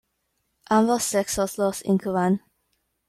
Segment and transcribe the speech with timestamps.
[0.67, 2.41] Ambos sexos los incuban.